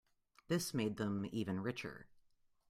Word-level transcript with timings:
This 0.47 0.73
made 0.73 0.97
them 0.97 1.29
even 1.31 1.61
richer. 1.61 2.07